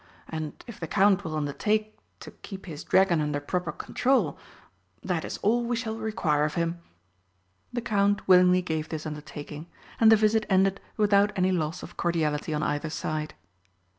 And 0.27 0.53
if 0.65 0.79
the 0.79 0.87
Count 0.87 1.23
will 1.23 1.35
undertake 1.35 1.95
to 2.21 2.31
keep 2.31 2.65
his 2.65 2.83
dragon 2.83 3.21
under 3.21 3.39
proper 3.39 3.71
control, 3.71 4.35
that 5.03 5.23
is 5.23 5.37
all 5.43 5.63
we 5.63 5.75
shall 5.75 5.95
require 5.97 6.43
of 6.43 6.55
him." 6.55 6.79
The 7.71 7.81
Count 7.83 8.27
willingly 8.27 8.63
gave 8.63 8.89
this 8.89 9.05
undertaking, 9.05 9.67
and 9.99 10.11
the 10.11 10.15
visit 10.15 10.47
ended 10.49 10.81
without 10.97 11.31
any 11.35 11.51
loss 11.51 11.83
of 11.83 11.97
cordiality 11.97 12.51
on 12.51 12.63
either 12.63 12.89
side. 12.89 13.35